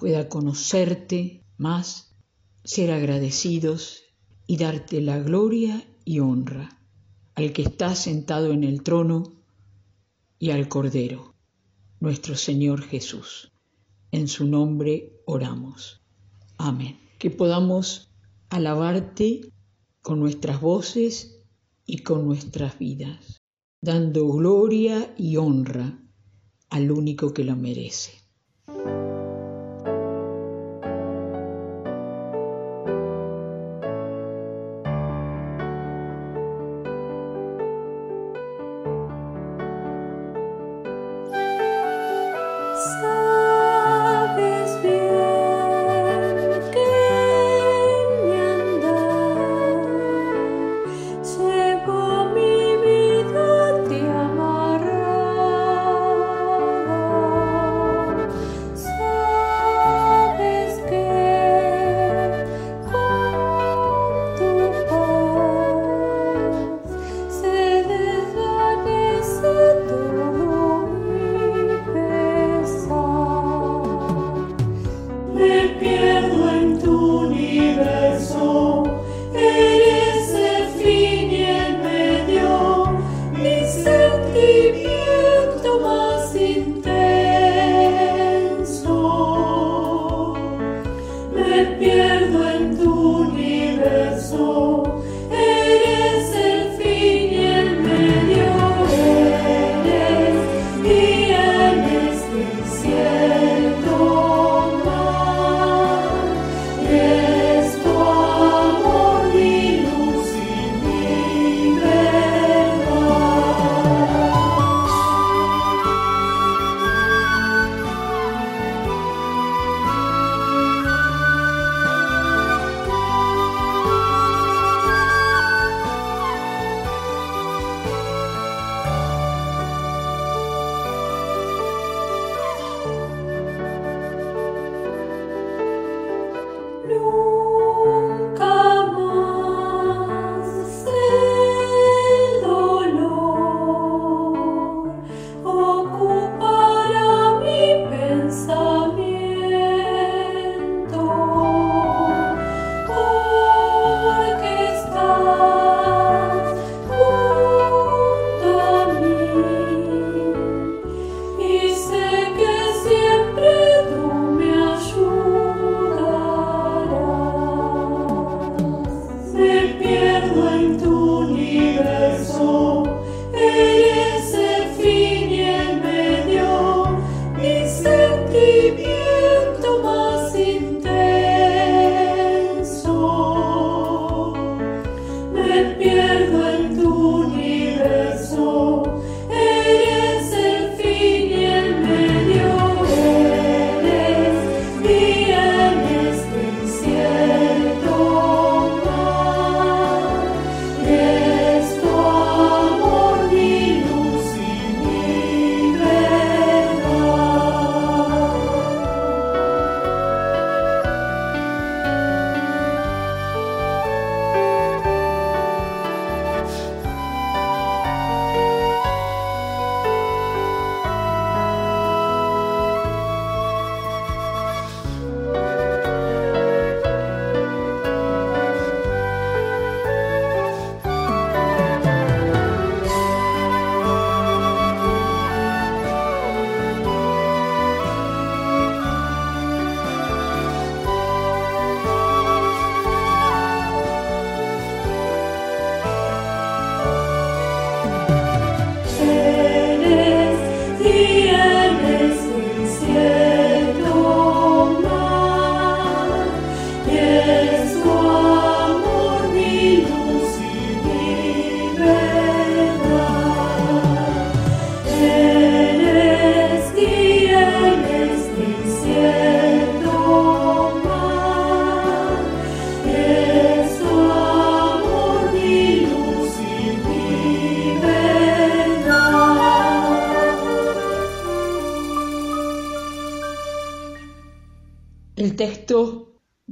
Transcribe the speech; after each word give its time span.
pueda 0.00 0.30
conocerte 0.30 1.44
más, 1.58 2.16
ser 2.64 2.90
agradecidos 2.90 4.02
y 4.46 4.56
darte 4.56 5.02
la 5.02 5.18
gloria 5.18 5.86
y 6.06 6.20
honra 6.20 6.80
al 7.34 7.52
que 7.52 7.62
está 7.62 7.94
sentado 7.94 8.52
en 8.52 8.64
el 8.64 8.82
trono 8.82 9.44
y 10.38 10.50
al 10.50 10.68
Cordero, 10.68 11.34
nuestro 12.00 12.34
Señor 12.34 12.82
Jesús. 12.82 13.52
En 14.10 14.26
su 14.26 14.46
nombre 14.46 15.20
oramos. 15.26 16.00
Amén. 16.56 16.98
Que 17.18 17.30
podamos 17.30 18.10
alabarte 18.48 19.52
con 20.00 20.18
nuestras 20.18 20.60
voces 20.60 21.42
y 21.84 21.98
con 21.98 22.24
nuestras 22.24 22.78
vidas, 22.78 23.42
dando 23.82 24.26
gloria 24.28 25.14
y 25.18 25.36
honra 25.36 26.02
al 26.70 26.90
único 26.90 27.34
que 27.34 27.44
lo 27.44 27.54
merece. 27.54 28.12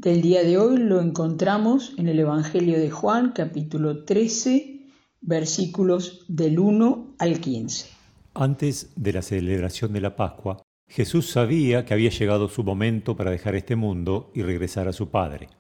Del 0.09 0.23
día 0.23 0.43
de 0.43 0.57
hoy 0.57 0.79
lo 0.79 1.03
encontramos 1.03 1.93
en 1.99 2.09
el 2.09 2.19
Evangelio 2.19 2.79
de 2.79 2.91
Juan, 2.91 3.33
capítulo 3.33 4.05
13, 4.05 4.87
versículos 5.21 6.25
del 6.29 6.59
1 6.59 7.17
al 7.19 7.41
15. 7.41 7.91
Antes 8.33 8.91
de 8.97 9.13
la 9.13 9.21
celebración 9.21 9.93
de 9.93 10.01
la 10.01 10.17
Pascua, 10.17 10.63
Jesús 10.89 11.29
sabía 11.29 11.85
que 11.85 11.93
había 11.93 12.09
llegado 12.09 12.49
su 12.49 12.65
momento 12.65 13.19
para 13.19 13.31
dejar 13.31 13.55
este 13.55 13.77
mundo 13.77 14.31
y 14.35 14.41
regresar 14.41 14.89
a 14.89 14.95
su 14.95 15.11
Padre. 15.11 15.51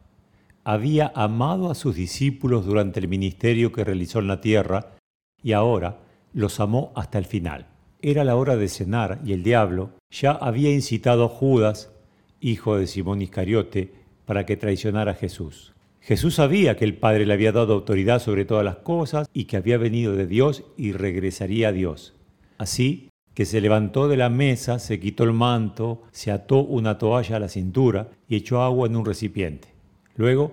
Había 0.65 1.12
amado 1.15 1.71
a 1.71 1.75
sus 1.75 1.95
discípulos 1.95 2.65
durante 2.65 3.00
el 3.00 3.09
ministerio 3.09 3.71
que 3.71 3.85
realizó 3.85 4.21
en 4.21 4.29
la 4.29 4.41
tierra 4.41 4.97
y 5.43 5.53
ahora 5.53 6.00
los 6.33 6.59
amó 6.59 6.91
hasta 6.97 7.19
el 7.19 7.27
final. 7.27 7.67
Era 8.00 8.25
la 8.25 8.35
hora 8.35 8.56
de 8.56 8.69
cenar 8.69 9.21
y 9.23 9.35
el 9.35 9.43
diablo 9.43 9.91
ya 10.11 10.31
había 10.31 10.73
incitado 10.73 11.27
a 11.27 11.29
Judas, 11.29 11.93
hijo 12.41 12.79
de 12.79 12.87
Simón 12.87 13.21
Iscariote, 13.21 13.98
para 14.28 14.44
que 14.44 14.58
traicionara 14.58 15.12
a 15.12 15.14
Jesús. 15.14 15.72
Jesús 16.02 16.34
sabía 16.34 16.76
que 16.76 16.84
el 16.84 16.98
Padre 16.98 17.25
le 17.25 17.32
había 17.32 17.50
dado 17.50 17.72
autoridad 17.72 18.20
sobre 18.20 18.44
todas 18.44 18.62
las 18.62 18.76
cosas 18.76 19.26
y 19.32 19.44
que 19.44 19.56
había 19.56 19.78
venido 19.78 20.16
de 20.16 20.26
Dios 20.26 20.64
y 20.76 20.92
regresaría 20.92 21.69
a 21.69 21.72
Dios. 21.72 22.14
Así 22.58 23.08
que 23.32 23.46
se 23.46 23.62
levantó 23.62 24.06
de 24.06 24.19
la 24.19 24.28
mesa, 24.28 24.80
se 24.80 25.00
quitó 25.00 25.25
el 25.25 25.32
manto, 25.32 26.02
se 26.12 26.30
ató 26.30 26.58
una 26.58 26.98
toalla 26.98 27.36
a 27.36 27.40
la 27.40 27.48
cintura 27.48 28.10
y 28.28 28.36
echó 28.36 28.60
agua 28.60 28.86
en 28.86 28.96
un 28.96 29.06
recipiente. 29.06 29.69
Luego 30.14 30.52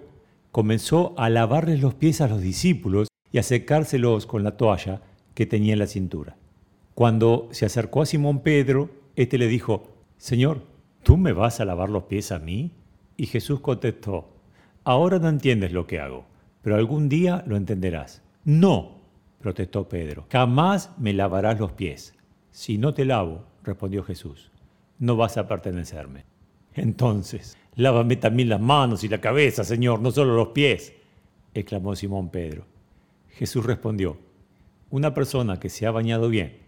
comenzó 0.54 1.14
a 1.18 1.30
lavarles 1.30 1.82
los 1.82 1.96
pies 1.96 2.22
a 2.22 2.30
los 2.30 2.42
discípulos 2.42 3.10
y 3.34 3.40
a 3.40 3.44
secárselos 3.44 4.26
con 4.26 4.46
la 4.46 4.56
toalla 4.56 5.02
que 5.34 5.46
tenía 5.46 5.74
en 5.74 5.80
la 5.80 5.88
cintura. 5.88 6.38
Cuando 6.94 7.50
se 7.52 7.66
acercó 7.66 8.04
a 8.04 8.06
Simón 8.06 8.40
Pedro, 8.40 8.90
éste 9.18 9.38
le 9.38 9.50
dijo, 9.50 9.98
Señor, 10.18 10.62
¿tú 11.04 11.18
me 11.18 11.34
vas 11.34 11.60
a 11.60 11.66
lavar 11.66 11.90
los 11.90 12.04
pies 12.04 12.32
a 12.32 12.40
mí? 12.40 12.72
Y 13.18 13.28
Jesús 13.28 13.60
contestó, 13.62 14.30
Ahora 14.84 15.18
no 15.18 15.30
entiendes 15.30 15.72
lo 15.72 15.88
que 15.88 16.00
hago, 16.00 16.26
pero 16.62 16.76
algún 16.76 17.10
día 17.10 17.44
lo 17.48 17.56
entenderás. 17.56 18.22
No, 18.44 19.02
protestó 19.40 19.90
Pedro, 19.90 20.28
jamás 20.32 20.92
me 21.00 21.14
lavarás 21.14 21.60
los 21.60 21.72
pies. 21.72 22.14
Si 22.52 22.78
no 22.78 22.94
te 22.94 23.04
lavo, 23.04 23.46
respondió 23.64 24.04
Jesús, 24.04 24.52
no 25.00 25.16
vas 25.16 25.38
a 25.38 25.48
pertenecerme. 25.48 26.26
Entonces, 26.74 27.58
lávame 27.76 28.16
también 28.18 28.50
las 28.50 28.62
manos 28.62 29.04
y 29.04 29.08
la 29.08 29.20
cabeza, 29.20 29.64
Señor, 29.64 30.02
no 30.02 30.12
solo 30.12 30.36
los 30.36 30.50
pies, 30.50 30.94
exclamó 31.54 31.96
Simón 31.96 32.30
Pedro. 32.30 32.66
Jesús 33.30 33.66
respondió, 33.66 34.18
una 34.92 35.14
persona 35.14 35.60
que 35.60 35.70
se 35.70 35.88
ha 35.88 35.92
bañado 35.92 36.30
bien 36.30 36.60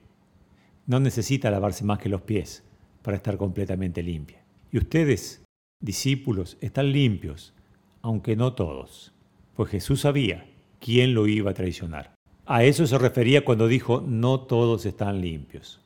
no 0.88 1.00
necesita 1.00 1.52
lavarse 1.52 1.84
más 1.84 2.00
que 2.00 2.10
los 2.10 2.22
pies 2.22 2.64
para 3.04 3.18
estar 3.18 3.38
completamente 3.38 4.02
limpia. 4.02 4.44
Y 4.72 4.80
ustedes, 4.80 5.44
discípulos, 5.80 6.58
están 6.62 6.92
limpios, 6.92 7.54
aunque 8.02 8.36
no 8.36 8.54
todos, 8.54 9.14
pues 9.56 9.70
Jesús 9.70 10.02
sabía 10.02 10.50
quién 10.80 11.14
lo 11.14 11.28
iba 11.28 11.52
a 11.52 11.56
traicionar. 11.56 12.16
A 12.46 12.64
eso 12.64 12.88
se 12.88 12.98
refería 12.98 13.44
cuando 13.44 13.68
dijo, 13.68 14.02
no 14.02 14.42
todos 14.42 14.86
están 14.86 15.22
limpios. 15.22 15.82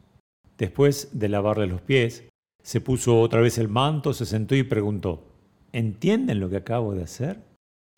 Después 0.57 1.09
de 1.13 1.29
lavarle 1.29 1.65
los 1.65 1.81
pies, 1.81 2.29
se 2.61 2.81
puso 2.81 3.19
otra 3.19 3.41
vez 3.41 3.57
el 3.57 3.67
manto, 3.67 4.13
se 4.13 4.27
sentó 4.27 4.55
y 4.55 4.63
preguntó, 4.63 5.25
¿entienden 5.71 6.39
lo 6.39 6.49
que 6.49 6.57
acabo 6.57 6.93
de 6.93 7.03
hacer? 7.03 7.41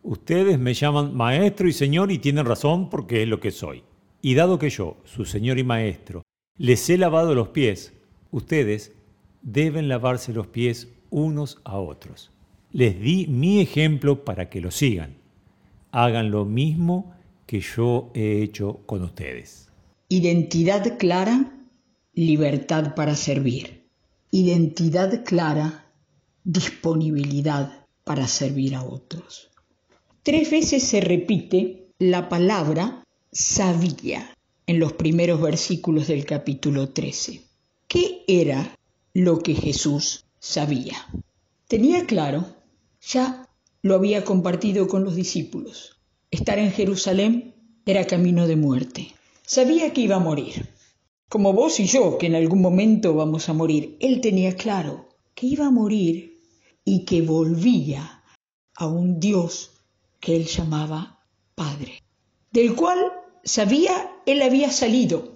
Ustedes 0.01 0.59
me 0.59 0.73
llaman 0.73 1.13
maestro 1.15 1.67
y 1.67 1.73
señor 1.73 2.11
y 2.11 2.19
tienen 2.19 2.45
razón 2.45 2.89
porque 2.89 3.23
es 3.23 3.27
lo 3.27 3.39
que 3.39 3.51
soy. 3.51 3.83
Y 4.21 4.35
dado 4.35 4.59
que 4.59 4.69
yo, 4.69 4.97
su 5.03 5.25
señor 5.25 5.59
y 5.59 5.65
maestro, 5.65 6.23
les 6.57 6.89
he 6.89 6.97
lavado 6.97 7.35
los 7.35 7.49
pies, 7.49 7.93
ustedes 8.31 8.95
deben 9.41 9.89
lavarse 9.89 10.31
los 10.31 10.47
pies 10.47 10.92
unos 11.13 11.59
a 11.63 11.77
otros. 11.77 12.31
Les 12.71 12.99
di 12.99 13.27
mi 13.27 13.61
ejemplo 13.61 14.25
para 14.25 14.49
que 14.49 14.59
lo 14.59 14.71
sigan. 14.71 15.15
Hagan 15.91 16.31
lo 16.31 16.43
mismo 16.43 17.13
que 17.45 17.61
yo 17.61 18.11
he 18.15 18.41
hecho 18.41 18.79
con 18.87 19.03
ustedes. 19.03 19.69
Identidad 20.09 20.97
clara, 20.97 21.55
libertad 22.15 22.95
para 22.95 23.15
servir. 23.15 23.83
Identidad 24.31 25.23
clara, 25.23 25.85
disponibilidad 26.43 27.85
para 28.03 28.27
servir 28.27 28.75
a 28.75 28.83
otros. 28.83 29.51
Tres 30.23 30.49
veces 30.49 30.83
se 30.83 30.99
repite 30.99 31.89
la 31.99 32.27
palabra 32.27 33.03
sabía 33.31 34.35
en 34.65 34.79
los 34.79 34.93
primeros 34.93 35.41
versículos 35.41 36.07
del 36.07 36.25
capítulo 36.25 36.89
13. 36.89 37.41
¿Qué 37.87 38.23
era 38.27 38.75
lo 39.13 39.39
que 39.39 39.53
Jesús 39.53 40.25
sabía? 40.43 41.07
Tenía 41.69 42.05
claro, 42.05 42.45
ya 43.01 43.47
lo 43.81 43.95
había 43.95 44.25
compartido 44.25 44.89
con 44.89 45.05
los 45.05 45.15
discípulos, 45.15 45.97
Estar 46.33 46.57
en 46.57 46.71
Jerusalén 46.71 47.53
era 47.85 48.07
camino 48.07 48.47
de 48.47 48.55
muerte. 48.55 49.13
Sabía 49.45 49.93
que 49.93 50.01
iba 50.01 50.15
a 50.15 50.19
morir. 50.19 50.67
Como 51.29 51.53
vos 51.53 51.79
y 51.79 51.85
yo, 51.85 52.17
que 52.17 52.25
en 52.25 52.33
algún 52.33 52.59
momento 52.59 53.13
vamos 53.13 53.49
a 53.49 53.53
morir. 53.53 53.97
Él 53.99 54.19
tenía 54.19 54.55
claro 54.55 55.09
que 55.35 55.45
iba 55.45 55.67
a 55.67 55.71
morir 55.71 56.41
y 56.83 57.05
que 57.05 57.21
volvía 57.21 58.23
a 58.73 58.87
un 58.87 59.19
Dios 59.19 59.73
que 60.19 60.35
él 60.35 60.45
llamaba 60.45 61.23
Padre, 61.53 62.01
del 62.51 62.73
cual 62.73 62.97
sabía 63.43 64.11
él 64.25 64.41
había 64.41 64.71
salido 64.71 65.35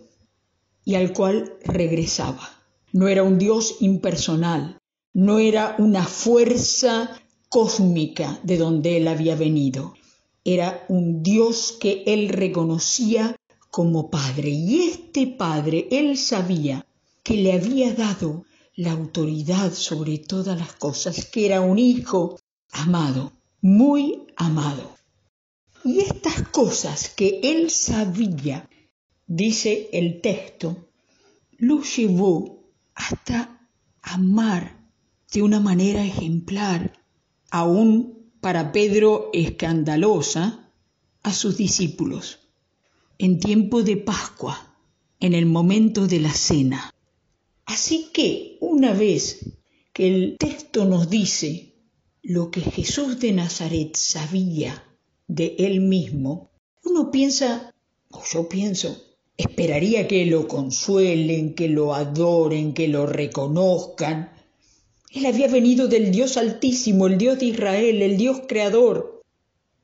y 0.83 0.95
al 0.95 1.13
cual 1.13 1.59
regresaba. 1.63 2.50
No 2.92 3.07
era 3.07 3.21
un 3.21 3.38
Dios 3.38 3.77
impersonal, 3.81 4.76
no 5.17 5.39
era 5.39 5.75
una 5.79 6.05
fuerza 6.05 7.19
cósmica 7.49 8.39
de 8.43 8.57
donde 8.57 8.97
él 8.97 9.07
había 9.07 9.35
venido, 9.35 9.95
era 10.43 10.85
un 10.89 11.23
Dios 11.23 11.75
que 11.79 12.03
él 12.05 12.29
reconocía 12.29 13.35
como 13.71 14.11
Padre. 14.11 14.49
Y 14.49 14.83
este 14.83 15.25
Padre, 15.25 15.87
él 15.89 16.19
sabía 16.19 16.85
que 17.23 17.35
le 17.35 17.53
había 17.53 17.95
dado 17.95 18.45
la 18.75 18.92
autoridad 18.92 19.73
sobre 19.73 20.19
todas 20.19 20.56
las 20.59 20.73
cosas, 20.73 21.25
que 21.25 21.47
era 21.47 21.61
un 21.61 21.80
hijo 21.80 22.39
amado, 22.69 23.33
muy 23.59 24.27
amado. 24.35 24.97
Y 25.83 26.01
estas 26.01 26.47
cosas 26.49 27.09
que 27.09 27.39
él 27.42 27.71
sabía, 27.71 28.69
dice 29.25 29.89
el 29.94 30.21
texto, 30.21 30.89
lo 31.57 31.81
llevó 31.81 32.69
hasta 32.94 33.68
amar 34.03 34.76
de 35.31 35.41
una 35.41 35.59
manera 35.59 36.03
ejemplar, 36.03 36.93
aún 37.49 38.31
para 38.41 38.71
Pedro 38.71 39.29
escandalosa 39.33 40.71
a 41.23 41.33
sus 41.33 41.57
discípulos 41.57 42.39
en 43.19 43.39
tiempo 43.39 43.83
de 43.83 43.97
Pascua, 43.97 44.75
en 45.19 45.33
el 45.33 45.45
momento 45.45 46.07
de 46.07 46.19
la 46.19 46.31
cena. 46.31 46.93
Así 47.65 48.09
que 48.13 48.57
una 48.61 48.93
vez 48.93 49.57
que 49.91 50.07
el 50.07 50.37
texto 50.37 50.85
nos 50.85 51.09
dice 51.09 51.73
lo 52.21 52.51
que 52.51 52.61
Jesús 52.61 53.19
de 53.19 53.31
Nazaret 53.31 53.95
sabía 53.95 54.83
de 55.27 55.55
él 55.59 55.81
mismo, 55.81 56.51
uno 56.83 57.09
piensa, 57.09 57.73
o 58.11 58.21
yo 58.31 58.47
pienso, 58.47 59.01
esperaría 59.35 60.07
que 60.07 60.25
lo 60.25 60.47
consuelen, 60.47 61.55
que 61.55 61.67
lo 61.67 61.93
adoren, 61.93 62.73
que 62.73 62.87
lo 62.87 63.05
reconozcan, 63.05 64.31
él 65.11 65.26
había 65.26 65.47
venido 65.47 65.87
del 65.87 66.11
Dios 66.11 66.37
altísimo, 66.37 67.07
el 67.07 67.18
Dios 67.18 67.40
de 67.40 67.45
Israel, 67.45 68.02
el 68.02 68.18
Dios 68.18 68.42
creador. 68.47 69.23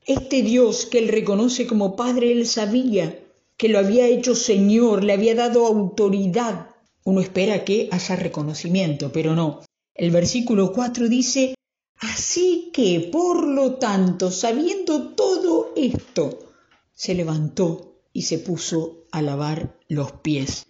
Este 0.06 0.42
Dios 0.42 0.86
que 0.86 0.98
él 0.98 1.08
reconoce 1.08 1.66
como 1.66 1.96
Padre, 1.96 2.30
él 2.32 2.46
sabía 2.46 3.20
que 3.56 3.68
lo 3.68 3.78
había 3.78 4.06
hecho 4.06 4.34
Señor, 4.34 5.02
le 5.02 5.14
había 5.14 5.34
dado 5.34 5.66
autoridad. 5.66 6.68
Uno 7.04 7.20
espera 7.20 7.64
que 7.64 7.88
haya 7.90 8.16
reconocimiento, 8.16 9.12
pero 9.12 9.34
no. 9.34 9.60
El 9.94 10.10
versículo 10.10 10.72
4 10.72 11.08
dice, 11.08 11.54
Así 11.98 12.70
que, 12.72 13.08
por 13.10 13.46
lo 13.46 13.76
tanto, 13.76 14.30
sabiendo 14.30 15.14
todo 15.14 15.72
esto, 15.76 16.52
se 16.92 17.14
levantó 17.14 18.02
y 18.12 18.22
se 18.22 18.38
puso 18.38 19.06
a 19.10 19.22
lavar 19.22 19.78
los 19.88 20.12
pies 20.12 20.66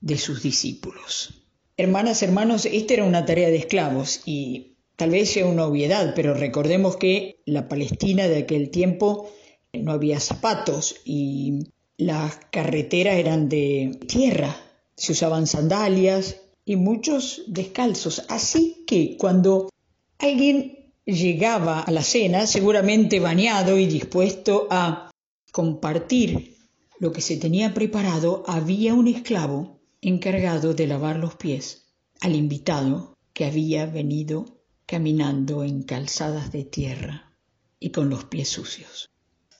de 0.00 0.16
sus 0.16 0.42
discípulos. 0.42 1.39
Hermanas, 1.80 2.22
hermanos, 2.22 2.66
esta 2.66 2.92
era 2.92 3.04
una 3.04 3.24
tarea 3.24 3.48
de 3.48 3.56
esclavos 3.56 4.20
y 4.26 4.76
tal 4.96 5.08
vez 5.08 5.30
sea 5.30 5.46
una 5.46 5.64
obviedad, 5.64 6.12
pero 6.14 6.34
recordemos 6.34 6.98
que 6.98 7.40
la 7.46 7.68
Palestina 7.68 8.28
de 8.28 8.36
aquel 8.36 8.68
tiempo 8.68 9.30
no 9.72 9.92
había 9.92 10.20
zapatos 10.20 10.96
y 11.06 11.70
las 11.96 12.38
carreteras 12.50 13.16
eran 13.16 13.48
de 13.48 13.98
tierra, 14.06 14.54
se 14.94 15.12
usaban 15.12 15.46
sandalias 15.46 16.42
y 16.66 16.76
muchos 16.76 17.44
descalzos. 17.46 18.26
Así 18.28 18.84
que 18.86 19.16
cuando 19.16 19.70
alguien 20.18 20.92
llegaba 21.06 21.80
a 21.80 21.90
la 21.90 22.02
cena, 22.02 22.46
seguramente 22.46 23.20
bañado 23.20 23.78
y 23.78 23.86
dispuesto 23.86 24.66
a 24.68 25.10
compartir 25.50 26.58
lo 26.98 27.10
que 27.10 27.22
se 27.22 27.38
tenía 27.38 27.72
preparado, 27.72 28.44
había 28.46 28.92
un 28.92 29.08
esclavo 29.08 29.79
encargado 30.02 30.74
de 30.74 30.86
lavar 30.86 31.16
los 31.18 31.34
pies 31.34 31.92
al 32.20 32.34
invitado 32.34 33.16
que 33.32 33.44
había 33.44 33.86
venido 33.86 34.62
caminando 34.86 35.62
en 35.62 35.82
calzadas 35.82 36.52
de 36.52 36.64
tierra 36.64 37.36
y 37.78 37.90
con 37.90 38.10
los 38.10 38.24
pies 38.24 38.48
sucios. 38.48 39.08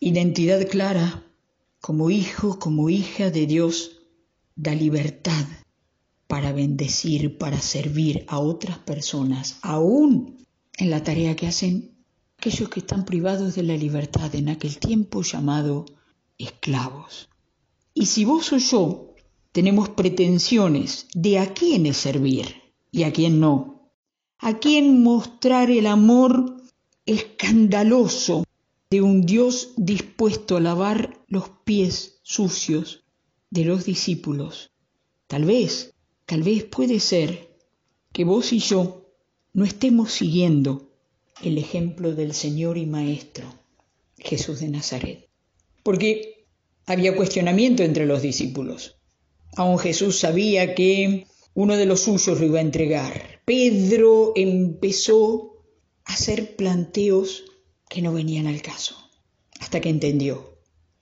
Identidad 0.00 0.66
clara, 0.68 1.24
como 1.80 2.10
hijo, 2.10 2.58
como 2.58 2.90
hija 2.90 3.30
de 3.30 3.46
Dios, 3.46 4.02
da 4.56 4.74
libertad 4.74 5.46
para 6.26 6.52
bendecir, 6.52 7.38
para 7.38 7.60
servir 7.60 8.24
a 8.28 8.38
otras 8.38 8.78
personas, 8.78 9.58
aún 9.62 10.46
en 10.78 10.90
la 10.90 11.02
tarea 11.02 11.36
que 11.36 11.46
hacen 11.46 11.96
aquellos 12.38 12.68
que 12.68 12.80
están 12.80 13.04
privados 13.04 13.54
de 13.54 13.62
la 13.62 13.76
libertad 13.76 14.34
en 14.34 14.48
aquel 14.48 14.78
tiempo 14.78 15.22
llamado 15.22 15.84
esclavos. 16.38 17.28
Y 17.92 18.06
si 18.06 18.24
vos 18.24 18.52
o 18.52 18.58
yo 18.58 19.09
tenemos 19.52 19.88
pretensiones 19.88 21.06
de 21.14 21.38
a 21.38 21.52
quiénes 21.52 21.96
servir 21.96 22.46
y 22.92 23.02
a 23.02 23.12
quién 23.12 23.40
no, 23.40 23.92
a 24.38 24.58
quién 24.58 25.02
mostrar 25.02 25.70
el 25.70 25.86
amor 25.86 26.56
escandaloso 27.06 28.44
de 28.90 29.02
un 29.02 29.22
Dios 29.22 29.72
dispuesto 29.76 30.56
a 30.56 30.60
lavar 30.60 31.20
los 31.28 31.50
pies 31.64 32.20
sucios 32.22 33.04
de 33.50 33.64
los 33.64 33.84
discípulos. 33.84 34.72
Tal 35.26 35.44
vez, 35.44 35.94
tal 36.26 36.42
vez 36.42 36.64
puede 36.64 37.00
ser 37.00 37.56
que 38.12 38.24
vos 38.24 38.52
y 38.52 38.58
yo 38.58 39.06
no 39.52 39.64
estemos 39.64 40.12
siguiendo 40.12 40.90
el 41.42 41.58
ejemplo 41.58 42.14
del 42.14 42.34
Señor 42.34 42.78
y 42.78 42.86
Maestro, 42.86 43.46
Jesús 44.18 44.60
de 44.60 44.68
Nazaret. 44.68 45.28
Porque 45.82 46.46
había 46.86 47.16
cuestionamiento 47.16 47.82
entre 47.82 48.06
los 48.06 48.22
discípulos. 48.22 48.99
Aún 49.56 49.78
Jesús 49.78 50.18
sabía 50.18 50.74
que 50.74 51.26
uno 51.54 51.76
de 51.76 51.86
los 51.86 52.00
suyos 52.00 52.38
lo 52.38 52.46
iba 52.46 52.58
a 52.58 52.62
entregar. 52.62 53.42
Pedro 53.44 54.32
empezó 54.36 55.64
a 56.04 56.14
hacer 56.14 56.56
planteos 56.56 57.44
que 57.88 58.02
no 58.02 58.12
venían 58.12 58.46
al 58.46 58.62
caso, 58.62 58.96
hasta 59.58 59.80
que 59.80 59.88
entendió, 59.88 60.58